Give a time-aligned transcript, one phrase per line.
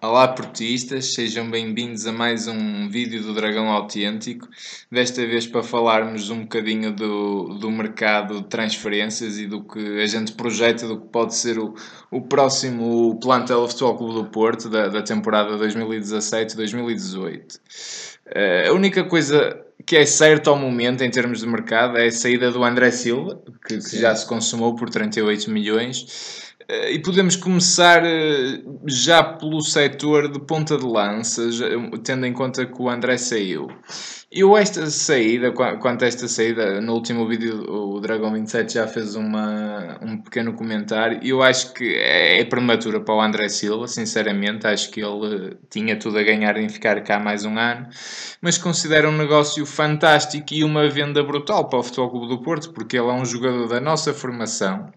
[0.00, 4.46] Olá portistas, sejam bem-vindos a mais um vídeo do Dragão Autêntico.
[4.92, 10.06] Desta vez para falarmos um bocadinho do, do mercado de transferências e do que a
[10.06, 11.74] gente projeta, do que pode ser o,
[12.12, 17.56] o próximo plantel do Futebol Clube do Porto da, da temporada 2017-2018.
[18.28, 22.12] Uh, a única coisa que é certa ao momento em termos de mercado é a
[22.12, 26.52] saída do André Silva, que, que já se consumou por 38 milhões.
[26.68, 31.42] Eh, e podemos começar eh, já pelo setor de ponta de lança,
[32.04, 33.66] tendo em conta que o André saiu.
[34.30, 39.14] Eu esta saída, quanto a esta saída, no último vídeo o Dragon 27 já fez
[39.14, 41.18] uma, um pequeno comentário.
[41.22, 46.18] Eu acho que é prematura para o André Silva, sinceramente, acho que ele tinha tudo
[46.18, 47.88] a ganhar em ficar cá mais um ano,
[48.42, 52.70] mas considero um negócio fantástico e uma venda brutal para o Futebol Clube do Porto,
[52.74, 54.92] porque ele é um jogador da nossa formação,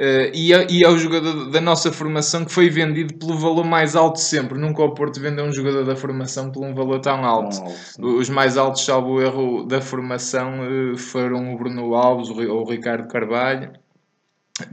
[0.00, 3.94] Uh, e, é, e o jogador da nossa formação que foi vendido pelo valor mais
[3.94, 4.58] alto sempre.
[4.58, 7.58] Nunca o Porto vendeu um jogador da formação por um valor tão alto.
[8.00, 10.60] Os mais altos, salvo o erro da formação,
[10.92, 13.81] uh, foram o Bruno Alves ou o Ricardo Carvalho.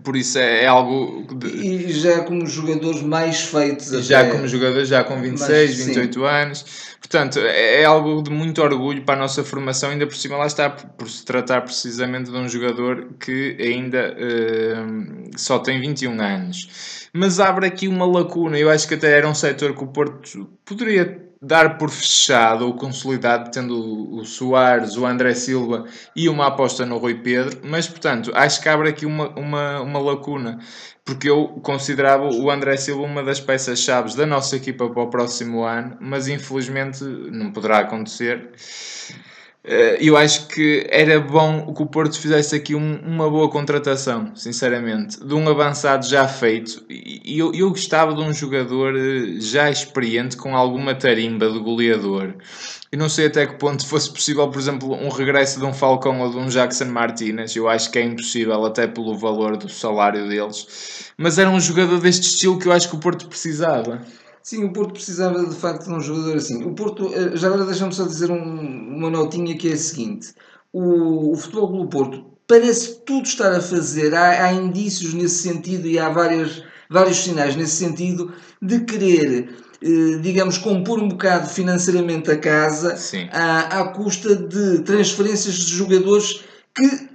[0.04, 1.26] Por isso é, é algo.
[1.36, 1.48] De...
[1.48, 3.88] E já como jogadores mais feitos.
[4.06, 4.32] Já até...
[4.32, 6.26] como jogadores, já com 26, Mas, 28 sim.
[6.26, 6.66] anos.
[7.00, 10.48] Portanto, é, é algo de muito orgulho para a nossa formação, ainda por cima lá
[10.48, 17.08] está, por se tratar precisamente de um jogador que ainda uh, só tem 21 anos.
[17.14, 20.50] Mas abre aqui uma lacuna, eu acho que até era um setor que o Porto
[20.66, 26.86] poderia dar por fechado ou consolidado, tendo o Soares, o André Silva e uma aposta
[26.86, 30.60] no Rui Pedro, mas portanto acho que abre aqui uma, uma, uma lacuna,
[31.06, 35.64] porque eu considerava o André Silva uma das peças-chave da nossa equipa para o próximo
[35.64, 38.52] ano, mas infelizmente não poderá acontecer.
[39.72, 44.36] Eh, eu acho que era bom que o Porto fizesse aqui um, uma boa contratação,
[44.36, 46.84] sinceramente, de um avançado já feito.
[46.90, 52.34] E eu, eu gostava de um jogador eh, já experiente com alguma tarimba de goleador.
[52.92, 56.20] E não sei até que ponto fosse possível, por exemplo, um regresso de um Falcão
[56.20, 57.56] ou de um Jackson Martinez.
[57.56, 61.12] Eu acho que é impossível, até pelo valor do salário deles.
[61.16, 64.02] Mas era um jogador deste estilo que eu acho que o Porto precisava.
[64.42, 66.64] Sim, o Porto precisava de facto de um jogador assim.
[66.64, 70.34] O Porto, eh, já agora deixa-me só dizer um, uma notinha que é a seguinte:
[70.72, 75.88] o, o Futebol do Porto parece tudo estar a fazer, há, há indícios nesse sentido
[75.88, 79.50] e há várias, vários sinais nesse sentido de querer
[79.82, 82.98] eh, digamos, compor um bocado financeiramente a casa
[83.32, 86.44] à, à, custa de transferências de jogadores
[86.76, 87.09] que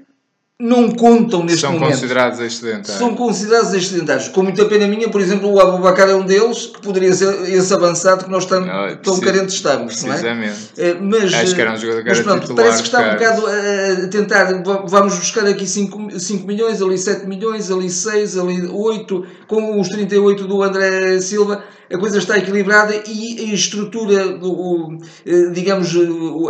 [0.60, 1.87] não contam neste São momento.
[1.87, 2.98] São considerados excedentários.
[2.98, 4.28] São considerados excedentários.
[4.28, 7.75] Com muita pena minha, por exemplo, o Abubacar é um deles, que poderia ser esse
[7.75, 9.87] avançado que nós estamos, não, tão carentes estamos.
[9.87, 10.70] Precisamente.
[10.76, 10.94] Não é?
[11.22, 14.09] mas, Acho que era um jogador que mas pronto, parece que está um bocado a
[14.09, 19.81] tentar, vamos buscar aqui 5, 5 milhões, ali 7 milhões, ali 6, ali 8, com
[19.81, 25.94] os 38 do André Silva a coisa está equilibrada e a estrutura, o, eh, digamos,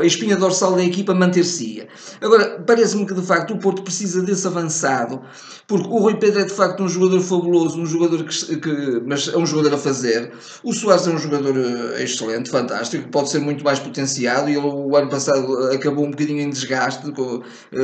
[0.00, 1.86] a espinha dorsal da equipa manter-se-ia.
[2.20, 5.20] Agora, parece-me que de facto o Porto precisa desse avançado,
[5.66, 9.28] porque o Rui Pedro é de facto um jogador fabuloso, um jogador que, que mas
[9.28, 10.32] é um jogador a fazer.
[10.62, 14.66] O Soares é um jogador eh, excelente, fantástico, pode ser muito mais potenciado e ele
[14.66, 17.78] o ano passado acabou um bocadinho em desgaste, eh,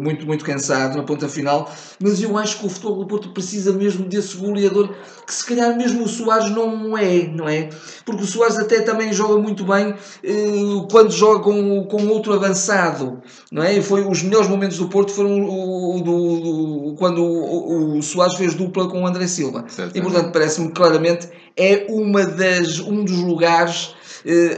[0.00, 3.72] muito, muito cansado na ponta final, mas eu acho que o futebol do Porto precisa
[3.72, 4.92] mesmo desse goleador
[5.26, 7.03] que se calhar mesmo o Soares não é,
[7.34, 7.68] não é?
[8.04, 13.22] Porque o Soares até também joga muito bem eh, quando joga com, com outro avançado,
[13.50, 13.80] não é?
[13.80, 18.54] Foi, os melhores momentos do Porto foram o, do, do, quando o, o, Soares fez
[18.54, 19.64] dupla com o André Silva.
[19.94, 23.94] E portanto parece-me claramente é uma das, um dos lugares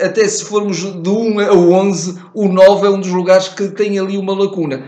[0.04, 3.98] até se formos de 1 a 11, o 9 é um dos lugares que tem
[3.98, 4.84] ali uma lacuna.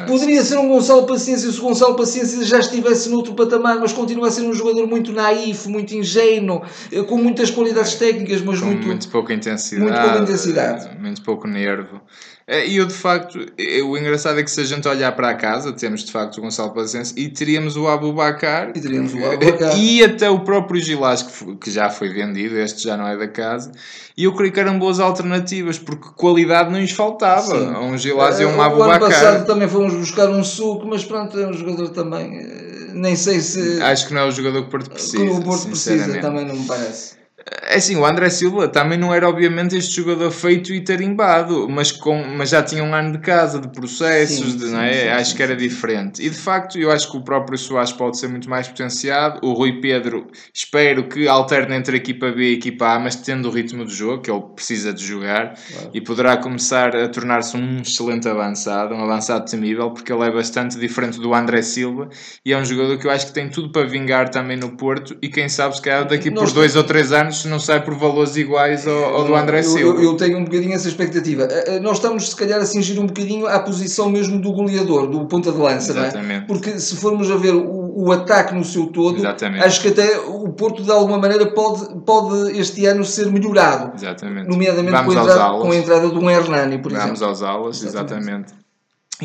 [0.00, 0.04] É.
[0.06, 4.28] Poderia ser um Gonçalo Paciência se o Gonçalo Paciência já estivesse noutro patamar, mas continua
[4.28, 8.66] a ser um jogador muito naif, muito ingênuo, eh, com muitas qualidades técnicas, mas com
[8.66, 9.90] muito, muito pouca intensidade.
[9.90, 10.98] Muito pouca intensidade.
[10.98, 12.00] Muito pouco nervo.
[12.48, 13.38] E eu, de facto,
[13.86, 16.40] o engraçado é que se a gente olhar para a casa, temos de facto o
[16.42, 21.22] Gonçalo Paciência e teríamos o Abubacar e teríamos o Abubacar e até o próprio Gilás,
[21.22, 23.72] que, que já foi vendido, este já não é da casa.
[24.16, 27.42] E eu creio que eram boas alternativas, porque qualidade não lhes faltava.
[27.42, 27.68] Sim.
[27.76, 29.00] Um Gilás e um Abubacar.
[29.00, 32.38] O ano passado também fomos buscar um suco, mas pronto, é um jogador também.
[32.38, 33.82] Eh, nem sei se.
[33.82, 35.16] Acho que não é o jogador que o Porto precisa.
[35.16, 37.21] Que o Porto precisa, também não me parece.
[37.62, 41.90] É assim, o André Silva também não era obviamente este jogador feito e tarimbado, mas,
[41.90, 44.92] com, mas já tinha um ano de casa, de processos, sim, de, sim, é?
[44.92, 46.24] Sim, acho que era diferente.
[46.24, 49.40] E de facto, eu acho que o próprio Soares pode ser muito mais potenciado.
[49.42, 53.16] O Rui Pedro, espero que alterne entre a equipa B e a equipa A, mas
[53.16, 55.90] tendo o ritmo do jogo, que ele precisa de jogar, claro.
[55.92, 60.78] e poderá começar a tornar-se um excelente avançado, um avançado temível, porque ele é bastante
[60.78, 62.08] diferente do André Silva
[62.44, 65.16] e é um jogador que eu acho que tem tudo para vingar também no Porto.
[65.22, 67.94] E quem sabe, se calhar daqui por dois ou três anos Santos não sai por
[67.94, 70.00] valores iguais ao, ao do André Silva.
[70.00, 71.44] Eu, eu, tenho um bocadinho essa expectativa.
[71.50, 75.06] Eh, eh, nós estamos, se calhar, a cingir um bocadinho à posição mesmo do goleador,
[75.06, 76.28] do ponta de lança, Exatamente.
[76.28, 76.40] não é?
[76.42, 79.64] Porque se formos a ver o, o ataque no seu todo, Exatamente.
[79.64, 83.92] acho que até o Porto, de alguma maneira, pode, pode este ano ser melhorado.
[83.94, 84.48] Exatamente.
[84.48, 87.18] Nomeadamente com a, entrada, com a, entrada, de um Hernani, por Vamos exemplo.
[87.20, 88.28] Vamos às aulas, exatamente.
[88.28, 88.61] exatamente.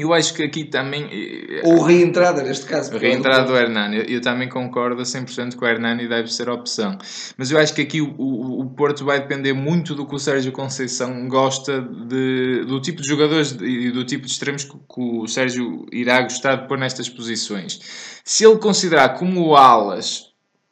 [0.01, 1.07] Eu acho que aqui também.
[1.11, 2.95] Eh, Ou reentrada, neste caso.
[2.97, 3.97] Reentrada do Hernani.
[3.97, 6.97] Eu, eu também concordo a 100% que o Hernani deve ser a opção.
[7.37, 10.19] Mas eu acho que aqui o, o, o, Porto vai depender muito do que o
[10.19, 15.01] Sérgio Conceição gosta de, do tipo de jogadores e do tipo de extremos que, que
[15.01, 17.79] o Sérgio irá gostar de pôr nestas posições.
[18.23, 20.27] Se ele considerar como alas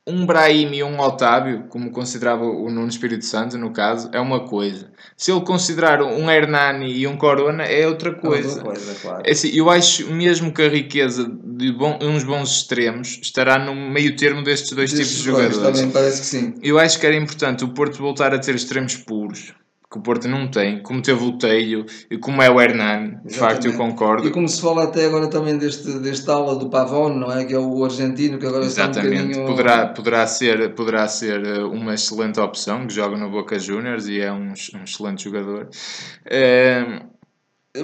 [0.07, 4.41] um Brahim e um Otávio, como considerava o Nuno Espírito Santo, no caso, é uma
[4.41, 4.91] coisa.
[5.17, 8.47] Se ele considerar um Hernani e um Corona, é outra coisa.
[8.47, 9.23] É outra coisa claro.
[9.25, 13.73] é assim, eu acho mesmo que a riqueza de bom, uns bons extremos estará no
[13.73, 15.57] meio termo destes dois Destes tipos de jogadores.
[15.57, 16.53] Também parece que sim.
[16.61, 19.53] Eu acho que era importante o Porto voltar a ter extremos puros
[19.89, 23.35] que o Porto não tem, como teve o Teio e como é o Hernani, de
[23.35, 24.27] facto eu concordo.
[24.27, 27.45] E como se fala até agora também deste, deste aula do Pavón, não é?
[27.45, 29.13] Que é o argentino que agora Exatamente.
[29.13, 29.47] está um bocadinho...
[29.47, 34.19] poderá, poderá, ser, poderá ser eh, uma excelente opção, que joga no Boca Juniors e
[34.19, 35.69] é um, um excelente jogador.
[36.25, 37.01] É,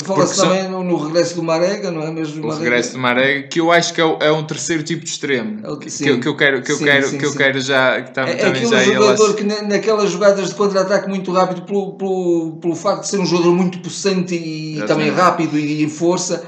[0.03, 0.83] Fala-se também são...
[0.83, 2.11] no, regresso do Marega, não é?
[2.11, 2.63] Mesmo o Marega.
[2.63, 5.59] regresso do Marega, que eu acho que é, é um terceiro tipo de extremo.
[5.65, 7.59] É que, que, eu, que eu quero, que eu sim, quero, sim, que eu quero
[7.59, 8.01] já.
[8.01, 9.35] Que é, aquele já jogador elas...
[9.35, 13.53] que naquelas jogadas de contra-ataque muito rápido, pelo, pelo, pelo facto de ser um jogador
[13.53, 14.87] muito possante e Exatamente.
[14.87, 16.47] também rápido e em força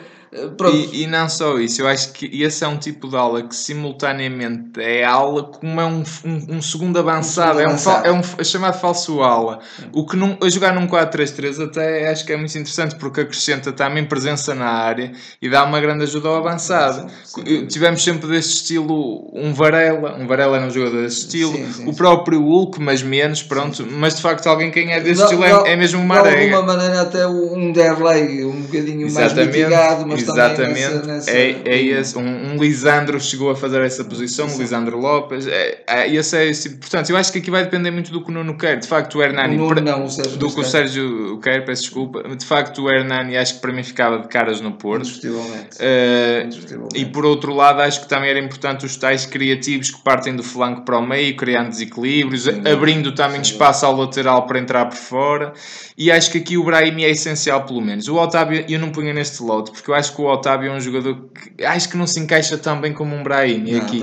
[0.74, 3.56] e, e, não só isso, eu acho que esse é um tipo de aula que
[3.56, 8.04] simultaneamente é aula como é um, um, um segundo avançado, um segundo é, avançado.
[8.04, 9.60] Um, é, um, é chamado falso aula.
[9.92, 13.72] O que não, a jogar num 4-3-3 até acho que é muito interessante porque acrescenta
[13.72, 17.10] também presença na área e dá uma grande ajuda ao avançado.
[17.24, 17.66] Sim, sim.
[17.68, 21.54] Tivemos sempre deste estilo um Varela, um Varela era um jogador desse estilo,
[21.86, 25.44] o próprio Hulk, mas menos, pronto, mas de facto alguém quem é desse não, estilo
[25.44, 29.36] é, é mesmo uma De alguma maneira até um Derley um bocadinho Exatamente.
[29.36, 34.04] mais mitigado, mas Exatamente, nessa, é, é esse, um, um, Lisandro chegou a fazer essa
[34.04, 37.64] posição, um Lisandro Lopes, é, é, esse é esse, portanto, eu acho que aqui vai
[37.64, 40.10] depender muito do que o Nuno quer, de facto o Hernani, o Nuno, não, o
[40.10, 43.74] Sérgio do que o Sérgio quer, peço desculpa, de facto o Hernani acho que para
[43.74, 48.40] mim ficava de caras no Porto, uh, e por outro lado acho que também era
[48.40, 53.14] importante os tais criativos que partem do flanco para o meio, criando desequilíbrios, Sim, abrindo
[53.14, 55.54] também espaço ao lateral para entrar por fora,
[55.98, 59.14] e acho que aqui o Brahim é essencial pelo menos, o Otávio eu não punha
[59.14, 62.08] neste lote, porque eu acho que o Otávio é um jogador que acho que não
[62.08, 64.00] se encaixa tão bem como um Brahim não, aqui.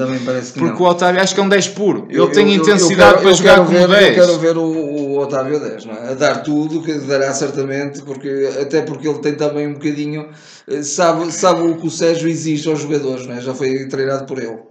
[0.52, 0.76] porque não.
[0.76, 2.06] o Otávio acho que é um 10 puro.
[2.08, 4.16] Ele eu, tem eu, intensidade eu quero, para jogar como ver, 10.
[4.16, 6.10] Eu quero ver o, o Otávio 10, não é?
[6.10, 10.28] a dar tudo, que dará certamente, porque, até porque ele tem também um bocadinho,
[10.68, 13.40] eh, sabe, sabe o que o Sérgio exige aos jogadores, não é?
[13.40, 14.69] já foi treinado por ele.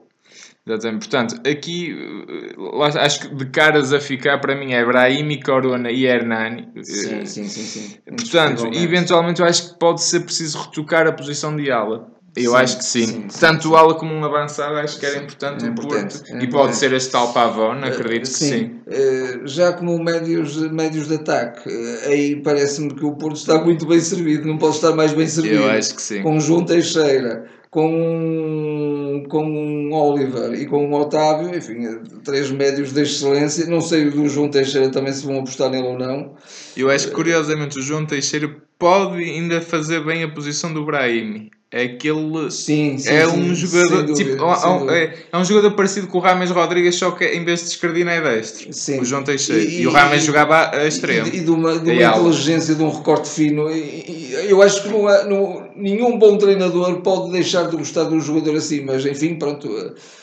[0.69, 1.09] Exatamente.
[1.09, 1.95] Portanto, aqui
[2.29, 6.69] eh, acho que de caras a ficar para mim é Brahimi, Corona e Hernani.
[6.83, 7.61] Sim, sim, sim.
[7.63, 7.97] sim.
[8.05, 12.07] Portanto, eventualmente eu acho que pode ser preciso retocar a posição de ala.
[12.35, 13.05] Eu sim, acho que sim.
[13.27, 16.13] sim Tanto o ala como um avançado acho que era importante, é importante, Porto.
[16.13, 16.45] É importante.
[16.45, 18.49] E pode ser este tal Pavão, acredito que sim.
[18.49, 18.81] sim.
[18.87, 23.87] Eh, já como médios, médios de ataque, eh, aí parece-me que o Porto está muito
[23.87, 25.55] bem servido, não pode estar mais bem servido.
[25.55, 26.21] Eu acho que sim.
[26.21, 33.01] Com João Teixeira, com, com um Oliver e com um Otávio, enfim, três médios de
[33.01, 33.65] excelência.
[33.67, 36.33] Não sei do João Teixeira também se vão apostar nele ou não.
[36.75, 41.51] Eu acho que curiosamente o João Teixeira pode ainda fazer bem a posição do Brahim
[41.71, 46.17] é aquele sim, sim, é um jogador dúvida, tipo, é, é, um jogador parecido com
[46.17, 48.99] o Rames Rodrigues só que em vez de escardina é destro sim.
[48.99, 51.91] o João Teixeira e, e, e o Rames jogava a extremo e, de uma, de
[51.91, 57.01] uma inteligência de um recorte fino eu acho que não, há, não, nenhum bom treinador
[57.01, 59.67] pode deixar de gostar de um jogador assim mas enfim pronto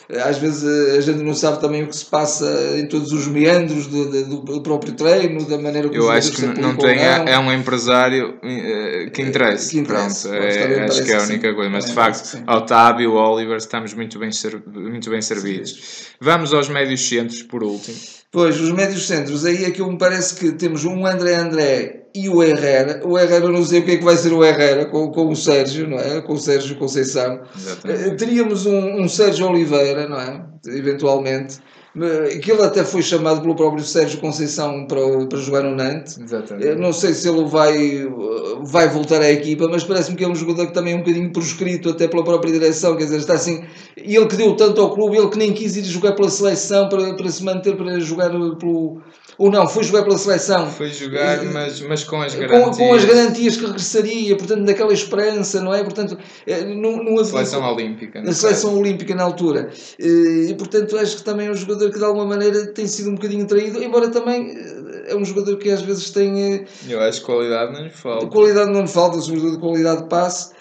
[0.09, 0.65] às vezes
[0.97, 2.47] a gente não sabe também o que se passa
[2.79, 6.47] em todos os meandros do, do, do próprio treino, da maneira como Eu acho que
[6.47, 7.27] não tem, não.
[7.27, 9.71] é um empresário eh, que interessa.
[9.71, 10.29] Que interessa.
[10.29, 14.19] Pronto, é, acho que é a única coisa, mas de facto, Otávio, Oliver, estamos muito
[14.19, 14.31] bem,
[14.75, 16.07] muito bem servidos.
[16.21, 17.97] Vamos aos médios centros, por último.
[18.31, 22.29] Pois, os médios centros, aí é que me parece que temos um André André e
[22.29, 23.01] o Herrera.
[23.05, 25.37] O Herrera, não sei o que é que vai ser o Herrera com, com o
[25.37, 26.21] Sérgio, não é?
[26.23, 27.41] Com o Sérgio Conceição.
[27.55, 28.09] Exatamente.
[28.09, 30.45] Eh, teríamos um, um Sérgio Oliveira, não é?
[30.67, 31.59] Eventualmente
[32.43, 36.19] que ele até foi chamado pelo próprio Sérgio Conceição para, para jogar no Nantes.
[36.19, 36.75] Exatamente.
[36.75, 38.07] não sei se ele vai,
[38.65, 41.33] vai voltar à equipa, mas parece-me que é um jogador que também é um bocadinho
[41.33, 43.65] proscrito até pela própria direção, quer dizer, está assim,
[43.97, 47.15] ele que deu tanto ao clube, ele que nem quis ir jogar pela seleção para,
[47.15, 49.01] para se manter, para jogar pelo,
[49.39, 50.71] ou não, foi jogar pela seleção.
[50.71, 52.77] Foi jogar, mas, mas com as garantias.
[52.77, 55.83] Com, com as garantias que regressaria, portanto, daquela esperança, não é?
[55.83, 56.17] Portanto,
[56.47, 58.23] eh, não, não Seleção olímpica.
[58.23, 58.81] Na seleção caso.
[58.81, 59.71] olímpica na altura.
[59.99, 63.11] Eh, e, portanto, acho que também é um jogador que de alguma maneira tem sido
[63.11, 66.65] um bocadinho traído, embora também eh, é um jogador que às vezes tem.
[66.89, 68.27] Eu acho que qualidade não lhe falta.
[68.29, 70.57] qualidade não lhe falta, sobretudo de qualidade de passe.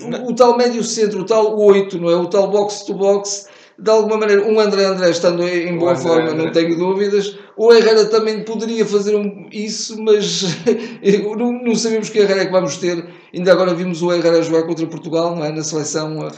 [0.00, 2.14] O, o tal médio centro, o tal 8, não é?
[2.14, 3.46] O tal box to box,
[3.82, 6.44] de alguma maneira, um André André estando em boa André forma, André.
[6.44, 7.36] não tenho dúvidas.
[7.56, 10.42] O Herrera também poderia fazer um- isso, mas
[11.36, 13.04] não, não sabemos que Herrera é que vamos ter.
[13.34, 15.52] Ainda agora vimos o Herrera jogar contra Portugal, não é?
[15.52, 16.28] Na seleção,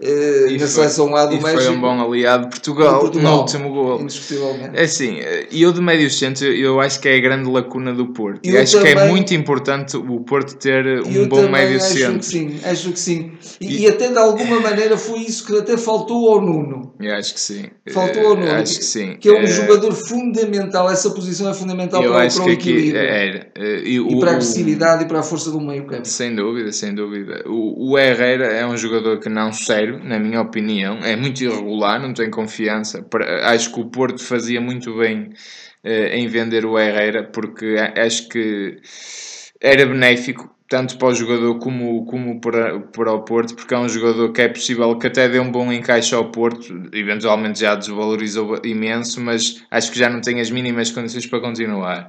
[0.00, 1.62] E na seleção A do e México.
[1.62, 4.00] foi um bom aliado de Portugal, Portugal, no último gol.
[4.00, 4.70] Indiscutivelmente.
[4.78, 8.06] É assim, eh, eu de médio centro, eu acho que é a grande lacuna do
[8.12, 8.40] Porto.
[8.44, 11.36] E Eu acho que é também- muito importante o Porto ter E um eu bom
[11.36, 12.18] também médio acho centro.
[12.18, 13.32] que sim, acho que sim.
[13.60, 16.94] E, E- e até de alguma maneira foi isso que até faltou ao Nuno.
[17.00, 17.66] Eu acho que sim.
[17.92, 18.52] Faltou ao Eh, Nuno.
[18.52, 19.16] Acho que sim.
[19.18, 23.00] Que é um jogador fundamental, essa posição é fundamental Eu para, acho para o equilíbrio.
[23.00, 23.48] era.
[23.56, 26.06] eh, E, E o- para a o- agressividade e para a força do meio campo.
[26.06, 27.42] Sem dúvida, sem dúvida.
[27.46, 30.98] O, o Herrera é um jogador que não serve, na minha opinião.
[31.02, 33.06] É muito irregular, não tem confiança.
[33.44, 35.30] Acho que o Porto fazia muito bem
[35.84, 38.80] eh, em vender o Herrera, porque acho que
[39.60, 43.88] era benéfico tanto para o jogador como, como para, para o Porto, porque é um
[43.88, 48.58] jogador que é possível que até dê um bom encaixe ao Porto, eventualmente já desvalorizou
[48.64, 52.08] imenso, mas acho que já não tem as mínimas condições para continuar.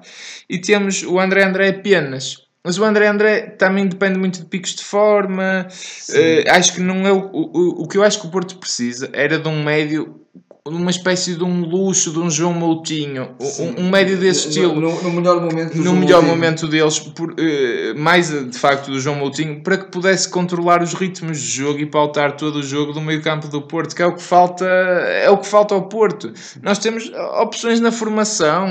[0.49, 2.37] E temos o André André apenas.
[2.63, 5.67] Mas o André André também depende muito de picos de forma.
[6.13, 9.09] Eh, acho que não é o, o, o que eu acho que o Porto precisa
[9.11, 10.21] era de um médio,
[10.65, 15.03] uma espécie de um luxo, de um João Moutinho, um, um médio desse estilo No,
[15.03, 16.35] no melhor momento do no João melhor Moutinho.
[16.37, 20.81] momento deles, por, eh, mais eh, de facto do João Moutinho, para que pudesse controlar
[20.81, 24.01] os ritmos de jogo e pautar todo o jogo do meio campo do Porto, que
[24.01, 26.31] é o que falta, é o que falta ao Porto.
[26.61, 28.65] Nós temos opções na formação.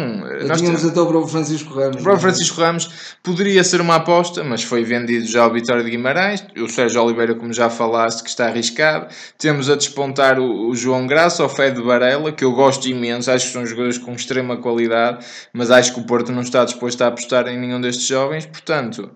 [0.47, 1.97] Nós Tínhamos temos, até o próprio Francisco Ramos.
[1.97, 2.91] o próprio Francisco Ramos
[3.23, 6.43] poderia ser uma aposta, mas foi vendido já ao Vitória de Guimarães.
[6.57, 9.09] O Sérgio Oliveira, como já falaste, que está arriscado.
[9.37, 13.31] Temos a despontar o, o João Graça, o Fé Varela, que eu gosto imenso.
[13.31, 17.03] Acho que são jogadores com extrema qualidade, mas acho que o Porto não está disposto
[17.03, 18.47] a apostar em nenhum destes jovens.
[18.47, 19.11] Portanto,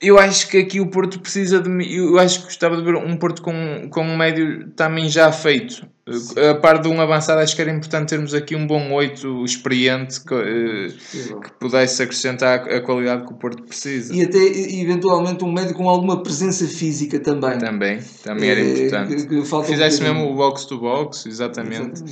[0.00, 1.96] eu acho que aqui o Porto precisa de.
[1.96, 5.86] Eu acho que gostava de ver um Porto com, com um médio também já feito.
[6.06, 10.20] A par de um avançado, acho que era importante termos aqui um bom 8 experiente
[10.22, 10.88] que, eh,
[11.42, 14.14] que pudesse acrescentar a qualidade que o Porto precisa.
[14.14, 17.56] E até eventualmente um médio com alguma presença física também.
[17.56, 19.26] Também, também era Eh, importante.
[19.26, 20.14] que- um Fizesse bocadinho.
[20.26, 22.04] mesmo o box to box, exatamente.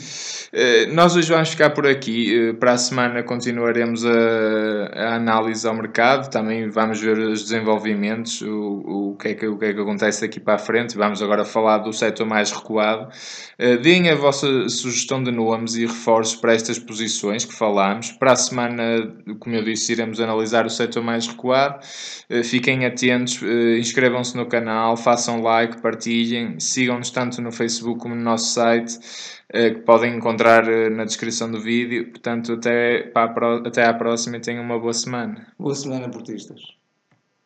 [0.55, 2.55] Eh, nós hoje vamos ficar por aqui.
[2.59, 4.11] Para a semana continuaremos a,
[4.95, 6.31] a análise ao mercado.
[6.31, 10.23] Também vamos ver os desenvolvimentos, o, o, que é que, o que é que acontece
[10.23, 10.97] daqui para a frente.
[10.97, 13.09] Vamos agora falar do setor mais recuado.
[13.83, 18.13] Deem a vossa sugestão de nomes e reforços para estas posições que falámos.
[18.13, 21.85] Para a semana, como eu disse, iremos analisar o setor mais recuado.
[22.31, 28.15] Eh, fiquem atentos, eh, inscrevam-se no canal, façam like, partilhem, sigam-nos tanto no Facebook como
[28.15, 29.01] no nosso site,
[29.53, 32.09] eh, que podem encontrar na descrição do vídeo.
[32.09, 35.49] Portanto, até, para até à próxima e tenham uma boa semana.
[35.59, 36.82] Boa semana, portistas.